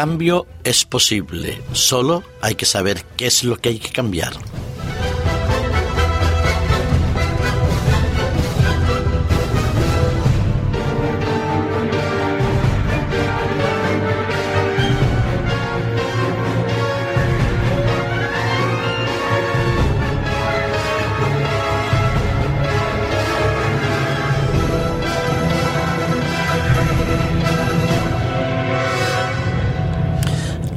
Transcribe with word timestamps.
cambio 0.00 0.46
es 0.64 0.86
posible, 0.86 1.60
solo 1.74 2.22
hay 2.40 2.54
que 2.54 2.64
saber 2.64 3.04
qué 3.18 3.26
es 3.26 3.44
lo 3.44 3.58
que 3.58 3.68
hay 3.68 3.78
que 3.78 3.90
cambiar. 3.90 4.32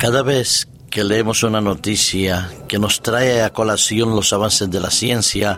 Cada 0.03 0.21
vez 0.21 0.67
que 0.89 1.05
leemos 1.05 1.43
una 1.43 1.61
noticia 1.61 2.51
que 2.67 2.77
nos 2.77 3.01
trae 3.01 3.41
a 3.41 3.53
colación 3.53 4.17
los 4.17 4.33
avances 4.33 4.69
de 4.69 4.81
la 4.81 4.91
ciencia, 4.91 5.57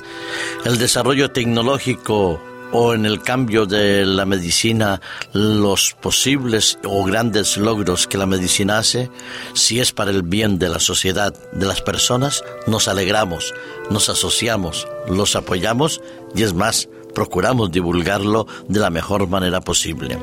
el 0.66 0.78
desarrollo 0.78 1.32
tecnológico 1.32 2.40
o 2.72 2.94
en 2.94 3.08
el 3.08 3.24
cambio 3.24 3.66
de 3.66 4.06
la 4.06 4.28
medicina 4.28 5.02
los 5.34 5.96
posibles 6.00 6.78
o 6.86 7.04
grandes 7.06 7.58
logros 7.58 8.06
que 8.06 8.20
la 8.20 8.28
medicina 8.28 8.78
hace, 8.78 9.10
si 9.56 9.80
es 9.80 9.92
para 9.92 10.12
el 10.12 10.22
bien 10.22 10.60
de 10.60 10.70
la 10.70 10.80
sociedad, 10.80 11.34
de 11.52 11.66
las 11.66 11.82
personas, 11.82 12.44
nos 12.68 12.88
alegramos, 12.88 13.52
nos 13.90 14.10
asociamos, 14.10 14.88
los 15.10 15.36
apoyamos 15.36 16.02
y 16.36 16.44
es 16.44 16.54
más, 16.54 16.88
procuramos 17.16 17.72
divulgarlo 17.72 18.46
de 18.68 18.80
la 18.80 18.92
mejor 18.92 19.28
manera 19.28 19.62
posible. 19.62 20.20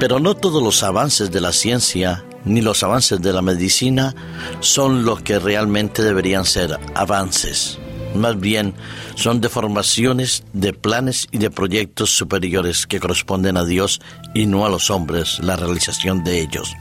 Pero 0.00 0.18
no 0.18 0.34
todos 0.34 0.62
los 0.62 0.82
avances 0.82 1.30
de 1.30 1.42
la 1.42 1.52
ciencia 1.52 2.24
ni 2.44 2.60
los 2.60 2.82
avances 2.82 3.20
de 3.20 3.32
la 3.32 3.42
medicina 3.42 4.14
son 4.60 5.04
los 5.04 5.22
que 5.22 5.38
realmente 5.38 6.02
deberían 6.02 6.44
ser 6.44 6.78
avances. 6.94 7.78
Más 8.14 8.38
bien 8.38 8.74
son 9.16 9.40
deformaciones 9.40 10.44
de 10.52 10.72
planes 10.72 11.26
y 11.32 11.38
de 11.38 11.50
proyectos 11.50 12.10
superiores 12.10 12.86
que 12.86 13.00
corresponden 13.00 13.56
a 13.56 13.64
Dios 13.64 14.00
y 14.34 14.46
no 14.46 14.64
a 14.66 14.68
los 14.68 14.90
hombres, 14.90 15.40
la 15.40 15.56
realización 15.56 16.22
de 16.22 16.40
ellos. 16.40 16.72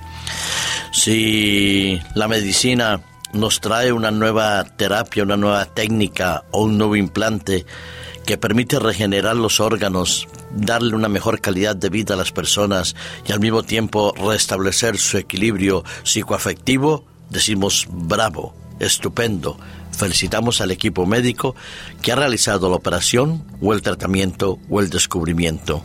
Si 0.91 1.99
la 2.13 2.27
medicina 2.27 3.01
nos 3.33 3.59
trae 3.59 3.91
una 3.91 4.11
nueva 4.11 4.63
terapia, 4.63 5.23
una 5.23 5.37
nueva 5.37 5.65
técnica 5.65 6.45
o 6.51 6.63
un 6.63 6.77
nuevo 6.77 6.95
implante, 6.95 7.65
que 8.25 8.37
permite 8.37 8.79
regenerar 8.79 9.35
los 9.35 9.59
órganos, 9.59 10.27
darle 10.51 10.95
una 10.95 11.09
mejor 11.09 11.41
calidad 11.41 11.75
de 11.75 11.89
vida 11.89 12.13
a 12.13 12.17
las 12.17 12.31
personas 12.31 12.95
y 13.27 13.33
al 13.33 13.39
mismo 13.39 13.63
tiempo 13.63 14.13
restablecer 14.15 14.97
su 14.97 15.17
equilibrio 15.17 15.83
psicoafectivo, 16.03 17.05
decimos 17.29 17.87
bravo, 17.89 18.55
estupendo. 18.79 19.57
Felicitamos 19.91 20.61
al 20.61 20.71
equipo 20.71 21.05
médico 21.05 21.55
que 22.01 22.11
ha 22.11 22.15
realizado 22.15 22.69
la 22.69 22.77
operación 22.77 23.43
o 23.61 23.73
el 23.73 23.81
tratamiento 23.81 24.59
o 24.69 24.79
el 24.79 24.89
descubrimiento. 24.89 25.83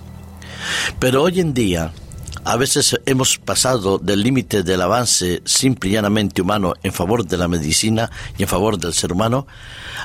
Pero 0.98 1.22
hoy 1.22 1.40
en 1.40 1.54
día, 1.54 1.92
a 2.44 2.56
veces 2.56 2.96
hemos 3.06 3.38
pasado 3.38 3.98
del 3.98 4.22
límite 4.22 4.62
del 4.62 4.82
avance 4.82 5.42
simple 5.44 5.90
y 5.90 5.92
llanamente 5.94 6.42
humano 6.42 6.74
en 6.82 6.92
favor 6.92 7.24
de 7.24 7.36
la 7.36 7.48
medicina 7.48 8.10
y 8.36 8.42
en 8.42 8.48
favor 8.48 8.78
del 8.78 8.94
ser 8.94 9.12
humano 9.12 9.46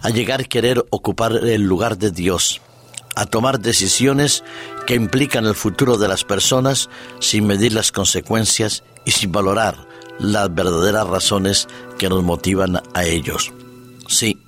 a 0.02 0.10
llegar 0.10 0.42
a 0.42 0.46
querer 0.46 0.86
ocupar 0.90 1.34
el 1.34 1.62
lugar 1.62 1.98
de 1.98 2.12
Dios, 2.12 2.62
a 3.16 3.26
tomar 3.26 3.60
decisiones 3.60 4.44
que 4.86 4.96
implican 4.96 5.46
el 5.46 5.56
futuro 5.56 5.98
de 5.98 6.08
las 6.08 6.24
personas 6.24 6.90
sin 7.20 7.48
medir 7.48 7.74
las 7.74 7.92
consecuencias 7.92 8.84
y 9.06 9.12
sin 9.12 9.32
valorar 9.32 9.88
las 10.20 10.54
verdaderas 10.54 11.08
razones 11.08 11.68
que 11.98 12.10
nos 12.10 12.24
motivan 12.24 12.82
a 12.94 13.04
ellos. 13.06 13.52
Sí, 14.08 14.40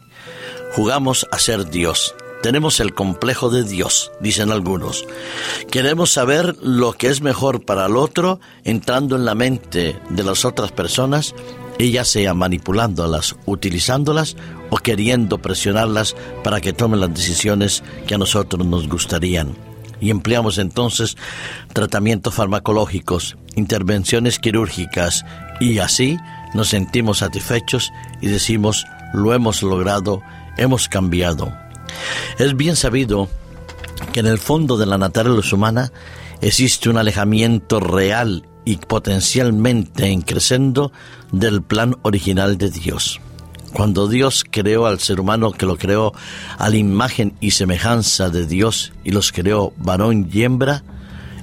jugamos 0.73 1.25
a 1.31 1.39
ser 1.39 1.69
Dios 1.69 2.13
tenemos 2.45 2.79
el 2.79 2.93
complejo 2.93 3.49
de 3.49 3.63
Dios, 3.63 4.11
dicen 4.19 4.51
algunos. 4.51 5.07
Queremos 5.71 6.11
saber 6.11 6.55
lo 6.61 6.93
que 6.93 7.07
es 7.07 7.21
mejor 7.21 7.65
para 7.65 7.87
el 7.87 7.97
otro 7.97 8.39
entrando 8.63 9.15
en 9.15 9.25
la 9.25 9.33
mente 9.33 9.99
de 10.11 10.23
las 10.23 10.45
otras 10.45 10.71
personas 10.71 11.33
ya 11.79 12.05
sea 12.05 12.35
manipulándolas, 12.35 13.35
utilizándolas 13.47 14.37
o 14.69 14.77
queriendo 14.77 15.39
presionarlas 15.39 16.15
para 16.43 16.61
que 16.61 16.71
tomen 16.71 16.99
las 16.99 17.15
decisiones 17.15 17.81
que 18.05 18.13
a 18.13 18.19
nosotros 18.19 18.63
nos 18.63 18.87
gustarían. 18.87 19.55
Y 19.99 20.11
empleamos 20.11 20.59
entonces 20.59 21.17
tratamientos 21.73 22.35
farmacológicos, 22.35 23.37
intervenciones 23.55 24.37
quirúrgicas 24.37 25.25
y 25.59 25.79
así 25.79 26.19
nos 26.53 26.67
sentimos 26.67 27.17
satisfechos 27.17 27.91
y 28.21 28.27
decimos, 28.27 28.85
lo 29.15 29.33
hemos 29.33 29.63
logrado, 29.63 30.21
hemos 30.57 30.87
cambiado. 30.87 31.64
Es 32.37 32.55
bien 32.55 32.75
sabido 32.75 33.29
que 34.11 34.19
en 34.19 34.27
el 34.27 34.39
fondo 34.39 34.77
de 34.77 34.85
la 34.85 34.97
naturaleza 34.97 35.55
humana 35.55 35.91
existe 36.41 36.89
un 36.89 36.97
alejamiento 36.97 37.79
real 37.79 38.47
y 38.65 38.77
potencialmente 38.77 40.09
increscendo 40.09 40.91
del 41.31 41.61
plan 41.61 41.95
original 42.01 42.57
de 42.57 42.71
Dios. 42.71 43.21
Cuando 43.73 44.07
Dios 44.07 44.45
creó 44.49 44.85
al 44.85 44.99
ser 44.99 45.19
humano, 45.19 45.51
que 45.51 45.65
lo 45.65 45.77
creó 45.77 46.13
a 46.57 46.69
la 46.69 46.77
imagen 46.77 47.35
y 47.41 47.51
semejanza 47.51 48.29
de 48.29 48.47
Dios 48.47 48.93
y 49.03 49.11
los 49.11 49.31
creó 49.31 49.73
varón 49.77 50.29
y 50.31 50.43
hembra, 50.43 50.83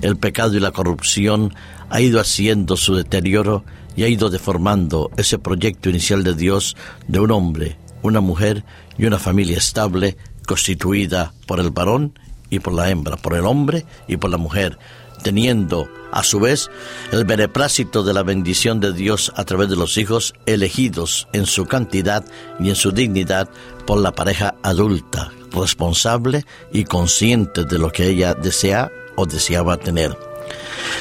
el 0.01 0.17
pecado 0.17 0.57
y 0.57 0.61
la 0.61 0.73
corrupción 0.73 1.55
ha 1.91 2.01
ido 2.01 2.21
haciendo 2.21 2.77
su 2.77 2.95
deterioro 2.95 3.65
y 3.97 4.05
ha 4.05 4.09
ido 4.09 4.31
deformando 4.31 5.11
ese 5.17 5.39
proyecto 5.39 5.91
inicial 5.91 6.25
de 6.25 6.35
Dios 6.35 6.75
de 7.07 7.21
un 7.21 7.31
hombre, 7.31 7.77
una 8.03 8.21
mujer 8.21 8.65
y 8.97 9.05
una 9.05 9.19
familia 9.19 9.59
estable 9.59 10.17
constituida 10.53 11.33
por 11.47 11.61
el 11.61 11.71
varón 11.71 12.19
y 12.51 12.59
por 12.59 12.75
la 12.75 12.91
hembra, 12.91 13.17
por 13.17 13.33
el 13.35 13.47
hombre 13.47 13.87
y 14.07 14.19
por 14.19 14.29
la 14.29 14.37
mujer, 14.37 14.79
teniendo 15.23 15.89
a 16.13 16.23
su 16.23 16.41
vez 16.41 16.71
el 17.11 17.25
beneplácito 17.25 18.03
de 18.03 18.13
la 18.13 18.23
bendición 18.23 18.79
de 18.79 18.93
Dios 18.93 19.33
a 19.35 19.45
través 19.45 19.71
de 19.71 19.77
los 19.77 19.97
hijos 19.97 20.35
elegidos 20.45 21.27
en 21.33 21.47
su 21.47 21.65
cantidad 21.65 22.23
y 22.61 22.69
en 22.69 22.75
su 22.75 22.93
dignidad 22.93 23.49
por 23.87 23.99
la 23.99 24.13
pareja 24.13 24.55
adulta, 24.63 25.33
responsable 25.53 26.45
y 26.71 26.85
consciente 26.85 27.65
de 27.65 27.79
lo 27.79 27.91
que 27.91 28.09
ella 28.09 28.35
desea 28.35 28.93
o 29.17 29.25
deseaba 29.25 29.79
tener. 29.79 30.19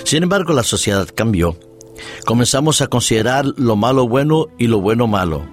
Sin 0.06 0.24
embargo, 0.24 0.54
la 0.54 0.64
sociedad 0.64 1.10
cambió. 1.14 1.60
Comenzamos 2.26 2.80
a 2.80 2.88
considerar 2.88 3.44
lo 3.58 3.76
malo 3.76 4.08
bueno 4.08 4.48
y 4.58 4.68
lo 4.68 4.80
bueno 4.80 5.08
malo 5.08 5.46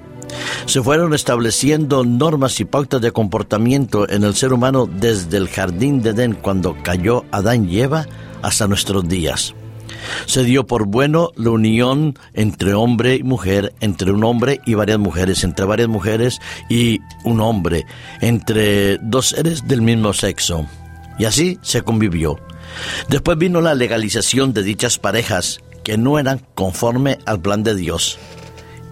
se 0.69 0.83
fueron 0.83 1.15
estableciendo 1.15 2.05
normas 2.05 2.61
y 2.61 2.67
pautas 2.67 3.01
de 3.01 3.11
comportamiento 3.11 4.07
en 4.07 4.23
el 4.23 4.35
ser 4.35 4.53
humano 4.53 4.87
desde 4.87 5.39
el 5.39 5.49
jardín 5.49 6.03
de 6.03 6.11
Edén 6.11 6.35
cuando 6.35 6.77
cayó 6.83 7.25
Adán 7.31 7.67
y 7.71 7.81
Eva 7.81 8.07
hasta 8.43 8.69
nuestros 8.69 9.09
días. 9.09 9.55
Se 10.27 10.45
dio 10.45 10.67
por 10.67 10.85
bueno 10.85 11.31
la 11.37 11.51
unión 11.51 12.19
entre 12.35 12.75
hombre 12.75 13.15
y 13.15 13.23
mujer, 13.23 13.73
entre 13.81 14.13
un 14.13 14.23
hombre 14.25 14.61
y 14.67 14.75
varias 14.75 14.99
mujeres, 14.99 15.43
entre 15.43 15.65
varias 15.65 15.89
mujeres 15.89 16.39
y 16.69 17.01
un 17.25 17.41
hombre, 17.41 17.87
entre 18.21 18.99
dos 18.99 19.29
seres 19.29 19.67
del 19.67 19.81
mismo 19.81 20.13
sexo. 20.13 20.67
Y 21.19 21.25
así 21.25 21.59
se 21.63 21.81
convivió. 21.81 22.39
Después 23.09 23.39
vino 23.39 23.63
la 23.63 23.75
legalización 23.75 24.53
de 24.53 24.63
dichas 24.63 24.99
parejas 24.99 25.61
que 25.83 25.97
no 25.97 26.19
eran 26.19 26.43
conforme 26.55 27.17
al 27.25 27.41
plan 27.41 27.63
de 27.63 27.75
Dios 27.75 28.19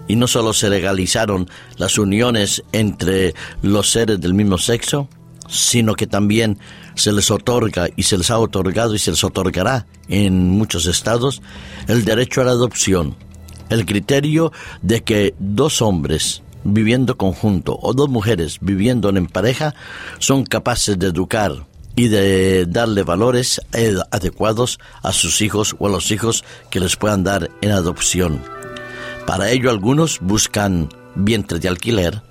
y 0.07 0.15
no 0.15 0.27
solo 0.27 0.53
se 0.53 0.69
legalizaron 0.69 1.49
las 1.77 1.97
uniones 1.97 2.63
entre 2.71 3.33
los 3.61 3.91
seres 3.91 4.19
del 4.19 4.33
mismo 4.33 4.57
sexo, 4.57 5.09
sino 5.47 5.95
que 5.95 6.07
también 6.07 6.59
se 6.95 7.11
les 7.11 7.31
otorga 7.31 7.87
y 7.95 8.03
se 8.03 8.17
les 8.17 8.31
ha 8.31 8.39
otorgado 8.39 8.95
y 8.95 8.99
se 8.99 9.11
les 9.11 9.23
otorgará 9.23 9.85
en 10.09 10.49
muchos 10.49 10.85
estados 10.85 11.41
el 11.87 12.05
derecho 12.05 12.41
a 12.41 12.45
la 12.45 12.51
adopción, 12.51 13.15
el 13.69 13.85
criterio 13.85 14.51
de 14.81 15.03
que 15.03 15.35
dos 15.39 15.81
hombres 15.81 16.43
viviendo 16.63 17.17
conjunto 17.17 17.79
o 17.81 17.93
dos 17.93 18.09
mujeres 18.09 18.57
viviendo 18.61 19.09
en 19.09 19.27
pareja 19.27 19.73
son 20.19 20.43
capaces 20.43 20.99
de 20.99 21.07
educar 21.07 21.65
y 21.95 22.09
de 22.09 22.65
darle 22.67 23.03
valores 23.03 23.61
adecuados 24.11 24.79
a 25.01 25.11
sus 25.11 25.41
hijos 25.41 25.75
o 25.79 25.87
a 25.87 25.89
los 25.89 26.11
hijos 26.11 26.43
que 26.69 26.79
les 26.79 26.95
puedan 26.95 27.23
dar 27.23 27.49
en 27.61 27.71
adopción. 27.71 28.56
Para 29.27 29.51
ello 29.51 29.69
algunos 29.69 30.19
buscan 30.21 30.87
vientres 31.15 31.59
de 31.59 31.67
alquiler, 31.67 32.21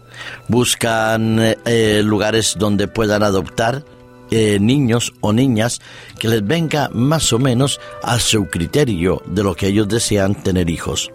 buscan 0.48 1.38
eh, 1.66 2.00
lugares 2.02 2.56
donde 2.58 2.88
puedan 2.88 3.22
adoptar 3.22 3.84
eh, 4.31 4.58
niños 4.58 5.12
o 5.20 5.34
niñas 5.34 5.81
que 6.19 6.28
les 6.28 6.44
venga 6.44 6.88
más 6.94 7.34
o 7.34 7.38
menos 7.38 7.81
a 8.02 8.19
su 8.19 8.46
criterio 8.46 9.22
de 9.26 9.43
lo 9.43 9.54
que 9.54 9.66
ellos 9.66 9.88
desean 9.88 10.34
tener 10.34 10.70
hijos. 10.70 11.12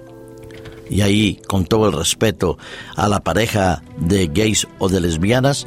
Y 0.88 1.02
ahí, 1.02 1.42
con 1.48 1.66
todo 1.66 1.88
el 1.88 1.94
respeto 1.94 2.60
a 2.96 3.10
la 3.10 3.22
pareja 3.22 3.82
de 3.98 4.28
gays 4.28 4.68
o 4.78 4.88
de 4.88 5.02
lesbianas, 5.02 5.66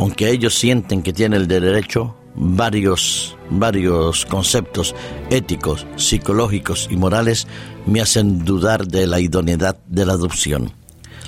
aunque 0.00 0.30
ellos 0.30 0.58
sienten 0.58 1.02
que 1.02 1.12
tienen 1.12 1.40
el 1.40 1.46
derecho, 1.46 2.16
varios, 2.34 3.36
varios 3.50 4.24
conceptos 4.26 4.94
éticos, 5.30 5.86
psicológicos 5.96 6.88
y 6.90 6.96
morales 6.96 7.46
me 7.86 8.00
hacen 8.00 8.44
dudar 8.44 8.86
de 8.86 9.06
la 9.06 9.20
idoneidad 9.20 9.76
de 9.86 10.06
la 10.06 10.14
adopción. 10.14 10.72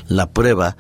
La 0.09 0.31
prueba 0.31 0.77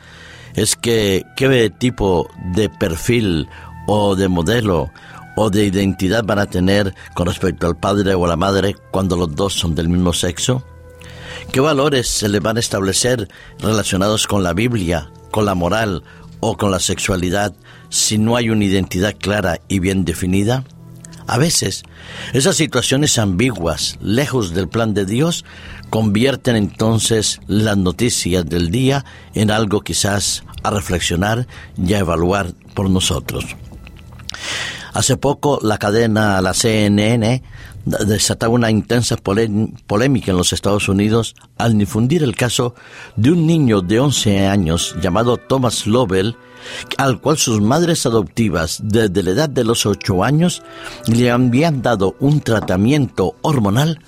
es 0.54 0.76
que 0.76 1.24
qué 1.36 1.70
tipo 1.70 2.28
de 2.54 2.68
perfil 2.68 3.48
o 3.86 4.16
de 4.16 4.28
modelo 4.28 4.90
o 5.36 5.50
de 5.50 5.64
identidad 5.64 6.24
van 6.24 6.38
a 6.38 6.46
tener 6.46 6.94
con 7.14 7.26
respecto 7.26 7.66
al 7.66 7.76
padre 7.76 8.14
o 8.14 8.24
a 8.24 8.28
la 8.28 8.36
madre 8.36 8.76
cuando 8.90 9.16
los 9.16 9.34
dos 9.34 9.54
son 9.54 9.74
del 9.74 9.88
mismo 9.88 10.12
sexo? 10.12 10.64
¿Qué 11.52 11.60
valores 11.60 12.08
se 12.08 12.28
le 12.28 12.40
van 12.40 12.56
a 12.56 12.60
establecer 12.60 13.28
relacionados 13.58 14.26
con 14.26 14.42
la 14.42 14.54
Biblia, 14.54 15.10
con 15.30 15.44
la 15.44 15.54
moral 15.54 16.02
o 16.46 16.58
con 16.58 16.70
la 16.70 16.78
sexualidad 16.78 17.54
si 17.88 18.18
no 18.18 18.36
hay 18.36 18.50
una 18.50 18.66
identidad 18.66 19.14
clara 19.18 19.60
y 19.66 19.78
bien 19.78 20.04
definida? 20.04 20.64
A 21.26 21.38
veces, 21.38 21.84
esas 22.34 22.56
situaciones 22.56 23.18
ambiguas, 23.18 23.96
lejos 24.02 24.52
del 24.52 24.68
plan 24.68 24.92
de 24.92 25.06
Dios, 25.06 25.46
convierten 25.88 26.56
entonces 26.56 27.40
las 27.46 27.78
noticias 27.78 28.44
del 28.44 28.70
día 28.70 29.06
en 29.32 29.50
algo 29.50 29.80
quizás 29.80 30.44
a 30.62 30.70
reflexionar 30.70 31.46
y 31.82 31.94
a 31.94 32.00
evaluar 32.00 32.52
por 32.74 32.90
nosotros. 32.90 33.46
Hace 34.92 35.16
poco 35.16 35.60
la 35.62 35.78
cadena, 35.78 36.42
la 36.42 36.52
CNN, 36.52 37.42
desataba 37.84 38.54
una 38.54 38.70
intensa 38.70 39.16
polémica 39.16 40.30
en 40.30 40.36
los 40.36 40.52
Estados 40.52 40.88
Unidos 40.88 41.34
al 41.58 41.76
difundir 41.76 42.22
el 42.22 42.36
caso 42.36 42.74
de 43.16 43.30
un 43.32 43.46
niño 43.46 43.80
de 43.80 44.00
11 44.00 44.46
años 44.46 44.96
llamado 45.00 45.36
Thomas 45.36 45.86
Lovell, 45.86 46.36
al 46.96 47.20
cual 47.20 47.36
sus 47.36 47.60
madres 47.60 48.06
adoptivas 48.06 48.80
desde 48.82 49.22
la 49.22 49.30
edad 49.30 49.48
de 49.48 49.64
los 49.64 49.86
8 49.86 50.24
años 50.24 50.62
le 51.06 51.30
habían 51.30 51.82
dado 51.82 52.16
un 52.20 52.40
tratamiento 52.40 53.36
hormonal 53.42 54.00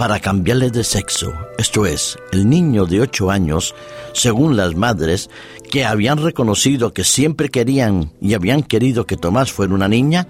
para 0.00 0.18
cambiarle 0.18 0.70
de 0.70 0.82
sexo. 0.82 1.30
Esto 1.58 1.84
es, 1.84 2.16
el 2.32 2.48
niño 2.48 2.86
de 2.86 3.02
8 3.02 3.30
años, 3.30 3.74
según 4.14 4.56
las 4.56 4.74
madres, 4.74 5.28
que 5.70 5.84
habían 5.84 6.16
reconocido 6.16 6.94
que 6.94 7.04
siempre 7.04 7.50
querían 7.50 8.10
y 8.18 8.32
habían 8.32 8.62
querido 8.62 9.04
que 9.04 9.18
Tomás 9.18 9.52
fuera 9.52 9.74
una 9.74 9.88
niña, 9.88 10.26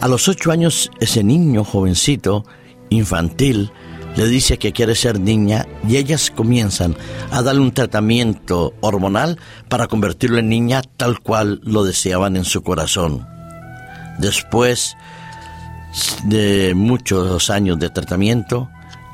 a 0.00 0.06
los 0.06 0.28
8 0.28 0.52
años 0.52 0.88
ese 1.00 1.24
niño 1.24 1.64
jovencito, 1.64 2.44
infantil, 2.90 3.72
le 4.14 4.28
dice 4.28 4.56
que 4.56 4.72
quiere 4.72 4.94
ser 4.94 5.18
niña 5.18 5.66
y 5.88 5.96
ellas 5.96 6.30
comienzan 6.30 6.94
a 7.32 7.42
darle 7.42 7.62
un 7.62 7.74
tratamiento 7.74 8.72
hormonal 8.82 9.36
para 9.68 9.88
convertirlo 9.88 10.38
en 10.38 10.48
niña 10.48 10.80
tal 10.96 11.18
cual 11.18 11.60
lo 11.64 11.82
deseaban 11.82 12.36
en 12.36 12.44
su 12.44 12.62
corazón. 12.62 13.26
Después 14.20 14.96
de 16.22 16.72
muchos 16.76 17.50
años 17.50 17.80
de 17.80 17.90
tratamiento, 17.90 18.70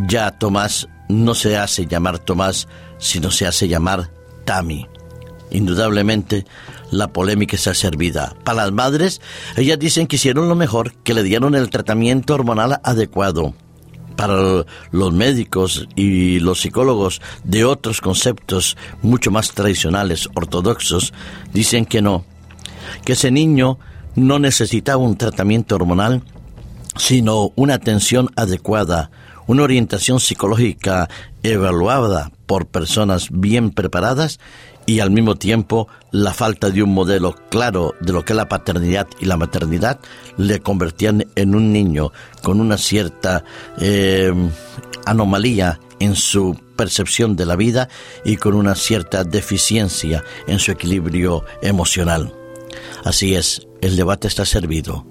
ya 0.06 0.30
Tomás 0.30 0.88
no 1.08 1.34
se 1.34 1.56
hace 1.56 1.86
llamar 1.86 2.18
Tomás, 2.18 2.68
sino 2.98 3.30
se 3.30 3.46
hace 3.46 3.68
llamar 3.68 4.10
Tami. 4.44 4.86
Indudablemente, 5.50 6.44
la 6.90 7.08
polémica 7.08 7.56
está 7.56 7.74
servida. 7.74 8.34
Para 8.44 8.64
las 8.64 8.72
madres, 8.72 9.20
ellas 9.56 9.78
dicen 9.78 10.06
que 10.06 10.16
hicieron 10.16 10.48
lo 10.48 10.54
mejor, 10.54 10.94
que 11.02 11.14
le 11.14 11.22
dieron 11.22 11.54
el 11.54 11.70
tratamiento 11.70 12.34
hormonal 12.34 12.80
adecuado. 12.82 13.54
Para 14.16 14.64
los 14.90 15.12
médicos 15.12 15.86
y 15.94 16.40
los 16.40 16.60
psicólogos 16.60 17.22
de 17.44 17.64
otros 17.64 18.00
conceptos 18.00 18.76
mucho 19.00 19.30
más 19.30 19.52
tradicionales, 19.52 20.28
ortodoxos, 20.34 21.12
dicen 21.52 21.86
que 21.86 22.02
no, 22.02 22.24
que 23.04 23.12
ese 23.12 23.30
niño 23.30 23.78
no 24.16 24.40
necesitaba 24.40 25.02
un 25.02 25.16
tratamiento 25.16 25.76
hormonal, 25.76 26.24
sino 26.96 27.52
una 27.54 27.74
atención 27.74 28.28
adecuada, 28.34 29.10
una 29.48 29.64
orientación 29.64 30.20
psicológica 30.20 31.08
evaluada 31.42 32.30
por 32.46 32.66
personas 32.66 33.28
bien 33.32 33.70
preparadas 33.70 34.38
y 34.86 35.00
al 35.00 35.10
mismo 35.10 35.34
tiempo 35.34 35.88
la 36.12 36.32
falta 36.32 36.70
de 36.70 36.82
un 36.82 36.94
modelo 36.94 37.34
claro 37.50 37.94
de 38.00 38.12
lo 38.12 38.24
que 38.24 38.34
la 38.34 38.48
paternidad 38.48 39.08
y 39.18 39.24
la 39.24 39.36
maternidad 39.36 39.98
le 40.36 40.60
convertían 40.60 41.26
en 41.34 41.54
un 41.54 41.72
niño 41.72 42.12
con 42.42 42.60
una 42.60 42.78
cierta 42.78 43.44
eh, 43.80 44.32
anomalía 45.04 45.80
en 45.98 46.14
su 46.14 46.58
percepción 46.76 47.34
de 47.34 47.46
la 47.46 47.56
vida 47.56 47.88
y 48.24 48.36
con 48.36 48.54
una 48.54 48.74
cierta 48.74 49.24
deficiencia 49.24 50.24
en 50.46 50.58
su 50.58 50.70
equilibrio 50.70 51.44
emocional. 51.60 52.34
Así 53.04 53.34
es, 53.34 53.66
el 53.80 53.96
debate 53.96 54.28
está 54.28 54.44
servido. 54.44 55.06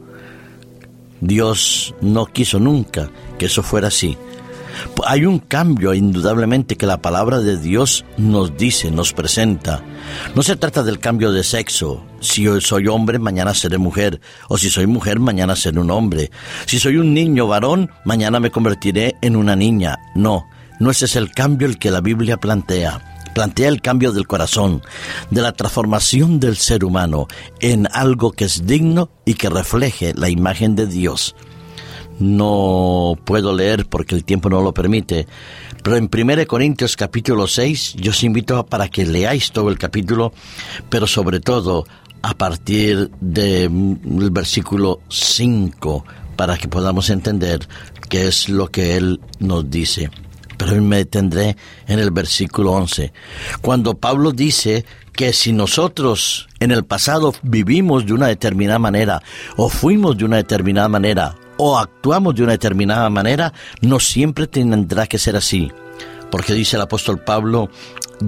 Dios 1.21 1.95
no 2.01 2.27
quiso 2.27 2.59
nunca 2.59 3.09
que 3.37 3.47
eso 3.47 3.63
fuera 3.63 3.87
así. 3.87 4.17
Hay 5.05 5.25
un 5.25 5.39
cambio 5.39 5.93
indudablemente 5.93 6.75
que 6.75 6.85
la 6.85 7.01
palabra 7.01 7.39
de 7.39 7.57
Dios 7.57 8.05
nos 8.17 8.57
dice, 8.57 8.91
nos 8.91 9.13
presenta. 9.13 9.83
No 10.35 10.43
se 10.43 10.55
trata 10.55 10.83
del 10.83 10.99
cambio 10.99 11.31
de 11.31 11.43
sexo. 11.43 12.03
Si 12.19 12.47
hoy 12.47 12.61
soy 12.61 12.87
hombre, 12.87 13.19
mañana 13.19 13.53
seré 13.53 13.77
mujer. 13.77 14.21
O 14.49 14.57
si 14.57 14.69
soy 14.69 14.87
mujer, 14.87 15.19
mañana 15.19 15.55
seré 15.55 15.79
un 15.79 15.91
hombre. 15.91 16.31
Si 16.65 16.79
soy 16.79 16.97
un 16.97 17.13
niño 17.13 17.47
varón, 17.47 17.91
mañana 18.05 18.39
me 18.39 18.51
convertiré 18.51 19.15
en 19.21 19.35
una 19.35 19.55
niña. 19.55 19.97
No, 20.15 20.45
no 20.79 20.91
ese 20.91 21.05
es 21.05 21.15
el 21.15 21.31
cambio 21.31 21.67
el 21.67 21.79
que 21.79 21.91
la 21.91 22.01
Biblia 22.01 22.37
plantea 22.37 23.13
plantea 23.37 23.67
el 23.67 23.83
cambio 23.83 24.13
del 24.13 24.25
corazón, 24.25 24.81
de 25.29 25.43
la 25.43 25.51
transformación 25.51 26.39
del 26.39 26.57
ser 26.57 26.83
humano 26.83 27.27
en 27.59 27.87
algo 27.91 28.31
que 28.31 28.45
es 28.45 28.65
digno 28.65 29.11
y 29.25 29.35
que 29.35 29.47
refleje 29.47 30.15
la 30.15 30.27
imagen 30.27 30.75
de 30.75 30.87
Dios 30.87 31.35
no 32.19 33.17
puedo 33.23 33.55
leer 33.55 33.85
porque 33.85 34.15
el 34.15 34.23
tiempo 34.23 34.49
no 34.49 34.61
lo 34.61 34.73
permite. 34.73 35.27
Pero 35.83 35.97
en 35.97 36.09
1 36.11 36.47
Corintios 36.47 36.95
capítulo 36.95 37.47
6 37.47 37.95
yo 37.97 38.11
os 38.11 38.23
invito 38.23 38.65
para 38.65 38.87
que 38.89 39.05
leáis 39.05 39.51
todo 39.51 39.69
el 39.69 39.77
capítulo, 39.77 40.33
pero 40.89 41.07
sobre 41.07 41.39
todo 41.39 41.85
a 42.21 42.33
partir 42.33 43.09
del 43.21 44.31
versículo 44.31 45.01
5 45.09 46.05
para 46.35 46.57
que 46.57 46.67
podamos 46.67 47.09
entender 47.09 47.67
qué 48.09 48.27
es 48.27 48.49
lo 48.49 48.67
que 48.67 48.97
él 48.97 49.19
nos 49.39 49.69
dice. 49.69 50.09
Pero 50.57 50.81
me 50.81 50.97
detendré 50.97 51.55
en 51.87 51.99
el 51.99 52.09
versículo 52.09 52.71
11, 52.71 53.13
cuando 53.61 53.93
Pablo 53.93 54.31
dice 54.31 54.85
que 55.13 55.31
si 55.31 55.53
nosotros 55.53 56.47
en 56.59 56.71
el 56.71 56.83
pasado 56.83 57.33
vivimos 57.43 58.05
de 58.05 58.13
una 58.13 58.27
determinada 58.27 58.79
manera 58.79 59.21
o 59.55 59.69
fuimos 59.69 60.17
de 60.17 60.25
una 60.25 60.37
determinada 60.37 60.89
manera 60.89 61.35
o 61.57 61.77
actuamos 61.77 62.35
de 62.35 62.43
una 62.43 62.53
determinada 62.53 63.09
manera, 63.09 63.53
no 63.81 63.99
siempre 63.99 64.47
tendrá 64.47 65.07
que 65.07 65.17
ser 65.17 65.35
así. 65.35 65.71
Porque 66.31 66.53
dice 66.53 66.75
el 66.75 66.81
apóstol 66.81 67.19
Pablo, 67.23 67.69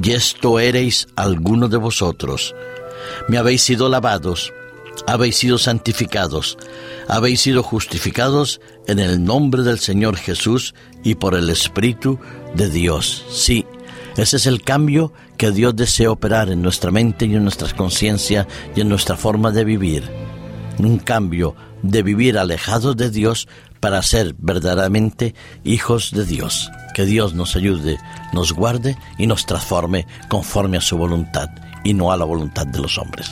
y 0.02 0.12
esto 0.12 0.60
eréis 0.60 1.08
algunos 1.16 1.70
de 1.70 1.78
vosotros. 1.78 2.56
Me 3.28 3.38
habéis 3.38 3.62
sido 3.62 3.90
lavados, 3.90 4.54
habéis 5.08 5.38
sido 5.38 5.58
santificados, 5.58 6.58
habéis 7.08 7.42
sido 7.42 7.64
justificados 7.64 8.62
en 8.88 9.00
el 9.00 9.24
nombre 9.24 9.64
del 9.64 9.80
Señor 9.80 10.16
Jesús 10.18 10.74
y 11.04 11.16
por 11.16 11.36
el 11.36 11.50
Espíritu 11.50 12.20
de 12.56 12.70
Dios. 12.70 13.26
Sí, 13.30 13.66
ese 14.18 14.38
es 14.38 14.48
el 14.48 14.62
cambio 14.62 15.14
que 15.38 15.52
Dios 15.52 15.76
desea 15.76 16.12
operar 16.12 16.50
en 16.50 16.62
nuestra 16.62 16.92
mente 16.92 17.26
y 17.26 17.36
en 17.36 17.44
nuestra 17.44 17.74
conciencia 17.76 18.48
y 18.76 18.82
en 18.82 18.90
nuestra 18.90 19.16
forma 19.16 19.52
de 19.52 19.64
vivir. 19.64 20.29
Un 20.80 20.98
cambio 20.98 21.56
de 21.84 22.04
vivir 22.04 22.38
alejados 22.38 22.98
de 22.98 23.10
Dios 23.12 23.48
para 23.80 24.02
ser 24.02 24.36
verdaderamente 24.38 25.36
hijos 25.64 26.12
de 26.12 26.26
Dios. 26.26 26.72
Que 26.94 27.06
Dios 27.06 27.34
nos 27.34 27.56
ayude, 27.56 27.98
nos 28.34 28.54
guarde 28.54 28.98
y 29.18 29.28
nos 29.28 29.46
transforme 29.46 30.08
conforme 30.28 30.78
a 30.78 30.82
su 30.82 30.98
voluntad 30.98 31.50
y 31.84 31.94
no 31.94 32.12
a 32.12 32.18
la 32.18 32.26
voluntad 32.26 32.68
de 32.68 32.80
los 32.80 32.98
hombres. 32.98 33.32